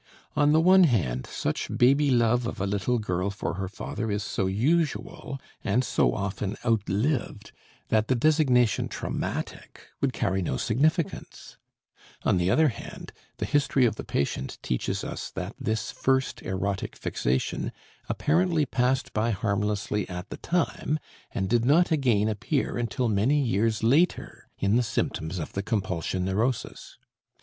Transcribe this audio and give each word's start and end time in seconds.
On 0.35 0.51
the 0.51 0.59
one 0.59 0.85
hand, 0.85 1.27
such 1.27 1.69
baby 1.77 2.09
love 2.09 2.47
of 2.47 2.59
a 2.59 2.65
little 2.65 2.97
girl 2.97 3.29
for 3.29 3.53
her 3.53 3.67
father 3.67 4.09
is 4.09 4.23
so 4.23 4.47
usual, 4.47 5.39
and 5.63 5.83
so 5.83 6.15
often 6.15 6.57
outlived 6.65 7.51
that 7.89 8.07
the 8.07 8.15
designation 8.15 8.87
"traumatic" 8.87 9.89
would 10.01 10.11
carry 10.11 10.41
no 10.41 10.57
significance; 10.57 11.57
on 12.23 12.37
the 12.39 12.49
other 12.49 12.69
hand, 12.69 13.13
the 13.37 13.45
history 13.45 13.85
of 13.85 13.95
the 13.95 14.03
patient 14.03 14.57
teaches 14.63 15.03
us 15.03 15.29
that 15.29 15.55
this 15.59 15.91
first 15.91 16.41
erotic 16.41 16.95
fixation 16.95 17.71
apparently 18.09 18.65
passed 18.65 19.13
by 19.13 19.29
harmlessly 19.29 20.09
at 20.09 20.31
the 20.31 20.37
time, 20.37 20.97
and 21.31 21.47
did 21.47 21.63
not 21.63 21.91
again 21.91 22.27
appear 22.27 22.75
until 22.75 23.07
many 23.07 23.39
years 23.39 23.83
later 23.83 24.47
in 24.57 24.77
the 24.77 24.81
symptoms 24.81 25.37
of 25.37 25.53
the 25.53 25.61
compulsion 25.61 26.25
neurosis. 26.25 26.97